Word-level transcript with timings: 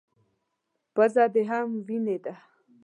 _پزه 0.95 1.23
دې 1.33 1.43
هم 1.49 1.67
وينې 1.87 2.17
ده. 2.23 2.33